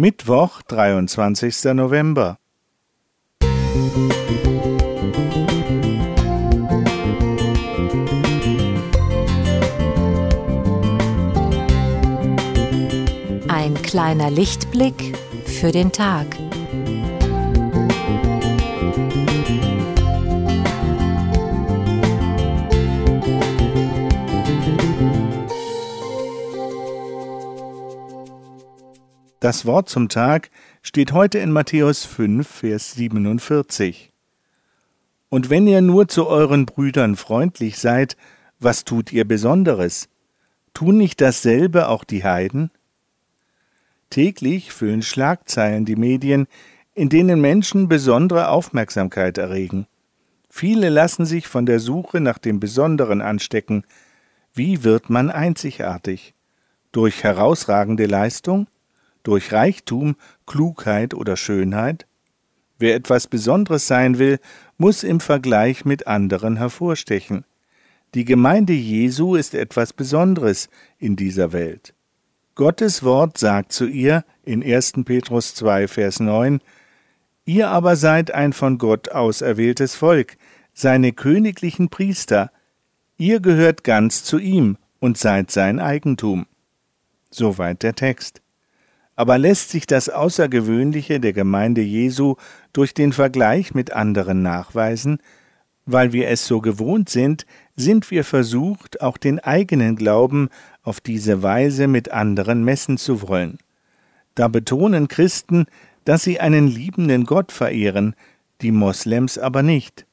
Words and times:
Mittwoch, 0.00 0.62
23. 0.62 1.74
November. 1.74 2.38
Ein 13.48 13.74
kleiner 13.82 14.30
Lichtblick 14.30 15.18
für 15.44 15.70
den 15.70 15.92
Tag. 15.92 16.28
Das 29.40 29.64
Wort 29.64 29.88
zum 29.88 30.10
Tag 30.10 30.50
steht 30.82 31.12
heute 31.12 31.38
in 31.38 31.50
Matthäus 31.50 32.04
5, 32.04 32.46
Vers 32.46 32.92
47. 32.92 34.12
Und 35.30 35.48
wenn 35.48 35.66
ihr 35.66 35.80
nur 35.80 36.08
zu 36.08 36.26
euren 36.26 36.66
Brüdern 36.66 37.16
freundlich 37.16 37.78
seid, 37.78 38.18
was 38.58 38.84
tut 38.84 39.14
ihr 39.14 39.26
Besonderes? 39.26 40.10
Tun 40.74 40.98
nicht 40.98 41.22
dasselbe 41.22 41.88
auch 41.88 42.04
die 42.04 42.22
Heiden? 42.22 42.70
Täglich 44.10 44.72
füllen 44.72 45.00
Schlagzeilen 45.00 45.86
die 45.86 45.96
Medien, 45.96 46.46
in 46.92 47.08
denen 47.08 47.40
Menschen 47.40 47.88
besondere 47.88 48.50
Aufmerksamkeit 48.50 49.38
erregen. 49.38 49.86
Viele 50.50 50.90
lassen 50.90 51.24
sich 51.24 51.48
von 51.48 51.64
der 51.64 51.80
Suche 51.80 52.20
nach 52.20 52.36
dem 52.36 52.60
Besonderen 52.60 53.22
anstecken. 53.22 53.84
Wie 54.52 54.84
wird 54.84 55.08
man 55.08 55.30
einzigartig? 55.30 56.34
Durch 56.92 57.24
herausragende 57.24 58.04
Leistung? 58.04 58.66
Durch 59.22 59.52
Reichtum, 59.52 60.16
Klugheit 60.46 61.14
oder 61.14 61.36
Schönheit? 61.36 62.06
Wer 62.78 62.94
etwas 62.94 63.26
Besonderes 63.26 63.86
sein 63.86 64.18
will, 64.18 64.38
muss 64.78 65.02
im 65.02 65.20
Vergleich 65.20 65.84
mit 65.84 66.06
anderen 66.06 66.56
hervorstechen. 66.56 67.44
Die 68.14 68.24
Gemeinde 68.24 68.72
Jesu 68.72 69.36
ist 69.36 69.54
etwas 69.54 69.92
Besonderes 69.92 70.68
in 70.98 71.14
dieser 71.14 71.52
Welt. 71.52 71.94
Gottes 72.54 73.02
Wort 73.04 73.38
sagt 73.38 73.72
zu 73.72 73.86
ihr 73.86 74.24
in 74.42 74.62
1. 74.62 74.94
Petrus 75.04 75.54
2, 75.54 75.88
Vers 75.88 76.20
9, 76.20 76.60
Ihr 77.44 77.68
aber 77.68 77.96
seid 77.96 78.32
ein 78.32 78.52
von 78.52 78.78
Gott 78.78 79.10
auserwähltes 79.10 79.94
Volk, 79.94 80.36
seine 80.72 81.12
königlichen 81.12 81.88
Priester, 81.88 82.50
ihr 83.16 83.40
gehört 83.40 83.84
ganz 83.84 84.24
zu 84.24 84.38
ihm 84.38 84.76
und 84.98 85.18
seid 85.18 85.50
sein 85.50 85.80
Eigentum. 85.80 86.46
Soweit 87.30 87.82
der 87.82 87.94
Text 87.94 88.40
aber 89.20 89.36
lässt 89.36 89.68
sich 89.68 89.86
das 89.86 90.08
Außergewöhnliche 90.08 91.20
der 91.20 91.34
Gemeinde 91.34 91.82
Jesu 91.82 92.36
durch 92.72 92.94
den 92.94 93.12
Vergleich 93.12 93.74
mit 93.74 93.92
anderen 93.92 94.40
nachweisen, 94.40 95.18
weil 95.84 96.14
wir 96.14 96.28
es 96.28 96.46
so 96.46 96.62
gewohnt 96.62 97.10
sind, 97.10 97.44
sind 97.76 98.10
wir 98.10 98.24
versucht, 98.24 99.02
auch 99.02 99.18
den 99.18 99.38
eigenen 99.38 99.96
Glauben 99.96 100.48
auf 100.82 101.02
diese 101.02 101.42
Weise 101.42 101.86
mit 101.86 102.10
anderen 102.10 102.64
messen 102.64 102.96
zu 102.96 103.28
wollen. 103.28 103.58
Da 104.36 104.48
betonen 104.48 105.06
Christen, 105.06 105.66
dass 106.06 106.22
sie 106.22 106.40
einen 106.40 106.66
liebenden 106.66 107.26
Gott 107.26 107.52
verehren, 107.52 108.14
die 108.62 108.72
Moslems 108.72 109.36
aber 109.36 109.62
nicht. 109.62 110.06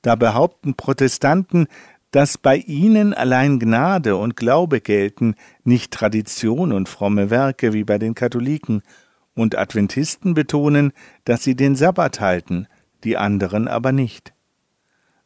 Da 0.00 0.14
behaupten 0.14 0.72
Protestanten, 0.72 1.66
dass 2.14 2.38
bei 2.38 2.58
ihnen 2.58 3.12
allein 3.12 3.58
Gnade 3.58 4.14
und 4.14 4.36
Glaube 4.36 4.80
gelten, 4.80 5.34
nicht 5.64 5.92
Tradition 5.92 6.70
und 6.70 6.88
fromme 6.88 7.28
Werke 7.28 7.72
wie 7.72 7.82
bei 7.82 7.98
den 7.98 8.14
Katholiken, 8.14 8.82
und 9.34 9.58
Adventisten 9.58 10.32
betonen, 10.32 10.92
dass 11.24 11.42
sie 11.42 11.56
den 11.56 11.74
Sabbat 11.74 12.20
halten, 12.20 12.68
die 13.02 13.16
anderen 13.16 13.66
aber 13.66 13.90
nicht. 13.90 14.32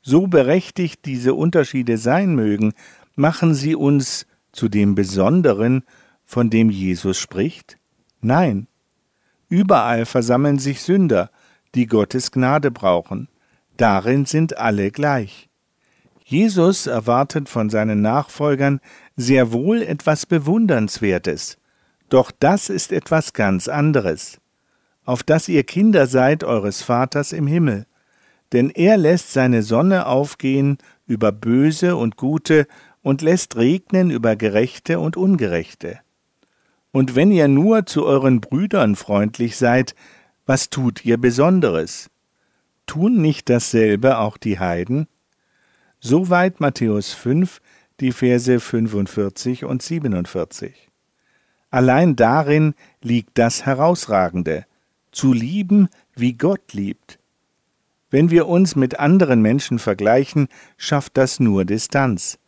So 0.00 0.28
berechtigt 0.28 1.06
diese 1.06 1.34
Unterschiede 1.34 1.98
sein 1.98 2.36
mögen, 2.36 2.72
machen 3.16 3.52
sie 3.52 3.74
uns 3.74 4.28
zu 4.52 4.68
dem 4.68 4.94
Besonderen, 4.94 5.82
von 6.24 6.50
dem 6.50 6.70
Jesus 6.70 7.18
spricht? 7.18 7.78
Nein. 8.20 8.68
Überall 9.48 10.06
versammeln 10.06 10.60
sich 10.60 10.82
Sünder, 10.82 11.32
die 11.74 11.88
Gottes 11.88 12.30
Gnade 12.30 12.70
brauchen. 12.70 13.28
Darin 13.76 14.24
sind 14.24 14.56
alle 14.56 14.92
gleich. 14.92 15.48
Jesus 16.28 16.88
erwartet 16.88 17.48
von 17.48 17.70
seinen 17.70 18.02
Nachfolgern 18.02 18.80
sehr 19.14 19.52
wohl 19.52 19.80
etwas 19.80 20.26
Bewundernswertes, 20.26 21.56
doch 22.08 22.32
das 22.32 22.68
ist 22.68 22.90
etwas 22.90 23.32
ganz 23.32 23.68
anderes, 23.68 24.40
auf 25.04 25.22
dass 25.22 25.48
ihr 25.48 25.62
Kinder 25.62 26.08
seid 26.08 26.42
eures 26.42 26.82
Vaters 26.82 27.32
im 27.32 27.46
Himmel, 27.46 27.86
denn 28.50 28.70
er 28.70 28.96
lässt 28.96 29.34
seine 29.34 29.62
Sonne 29.62 30.06
aufgehen 30.06 30.78
über 31.06 31.30
Böse 31.30 31.94
und 31.94 32.16
Gute 32.16 32.66
und 33.02 33.22
lässt 33.22 33.54
regnen 33.54 34.10
über 34.10 34.34
Gerechte 34.34 34.98
und 34.98 35.16
Ungerechte. 35.16 36.00
Und 36.90 37.14
wenn 37.14 37.30
ihr 37.30 37.46
nur 37.46 37.86
zu 37.86 38.04
euren 38.04 38.40
Brüdern 38.40 38.96
freundlich 38.96 39.56
seid, 39.56 39.94
was 40.44 40.70
tut 40.70 41.04
ihr 41.04 41.18
Besonderes? 41.18 42.10
Tun 42.86 43.22
nicht 43.22 43.48
dasselbe 43.48 44.18
auch 44.18 44.36
die 44.36 44.58
Heiden? 44.58 45.06
Soweit 46.00 46.60
Matthäus 46.60 47.12
5, 47.12 47.60
die 48.00 48.12
Verse 48.12 48.60
45 48.60 49.64
und 49.64 49.82
47. 49.82 50.88
Allein 51.70 52.16
darin 52.16 52.74
liegt 53.02 53.38
das 53.38 53.66
Herausragende, 53.66 54.66
zu 55.10 55.32
lieben, 55.32 55.88
wie 56.14 56.34
Gott 56.34 56.72
liebt. 56.72 57.18
Wenn 58.10 58.30
wir 58.30 58.46
uns 58.46 58.76
mit 58.76 59.00
anderen 59.00 59.42
Menschen 59.42 59.78
vergleichen, 59.78 60.48
schafft 60.76 61.16
das 61.16 61.40
nur 61.40 61.64
Distanz. 61.64 62.38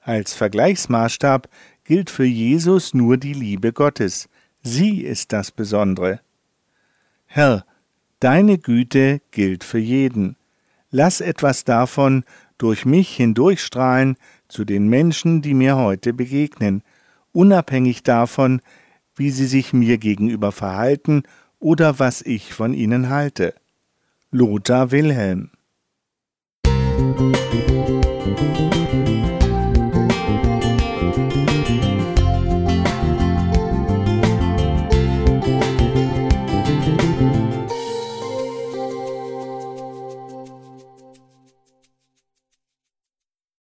Als 0.00 0.34
Vergleichsmaßstab 0.34 1.48
gilt 1.84 2.10
für 2.10 2.24
Jesus 2.24 2.94
nur 2.94 3.16
die 3.16 3.32
Liebe 3.32 3.72
Gottes. 3.72 4.28
Sie 4.62 5.00
ist 5.02 5.32
das 5.32 5.52
Besondere. 5.52 6.20
Herr, 7.26 7.64
deine 8.20 8.58
Güte 8.58 9.20
gilt 9.30 9.64
für 9.64 9.78
jeden. 9.78 10.36
Lass 10.90 11.20
etwas 11.20 11.64
davon 11.64 12.24
durch 12.58 12.84
mich 12.84 13.16
hindurchstrahlen 13.16 14.16
zu 14.48 14.64
den 14.64 14.88
Menschen, 14.88 15.42
die 15.42 15.54
mir 15.54 15.76
heute 15.76 16.12
begegnen, 16.12 16.82
unabhängig 17.32 18.02
davon, 18.02 18.60
wie 19.14 19.30
sie 19.30 19.46
sich 19.46 19.72
mir 19.72 19.98
gegenüber 19.98 20.52
verhalten 20.52 21.22
oder 21.58 21.98
was 21.98 22.22
ich 22.22 22.52
von 22.52 22.74
ihnen 22.74 23.08
halte. 23.08 23.54
Lothar 24.30 24.90
Wilhelm 24.90 25.50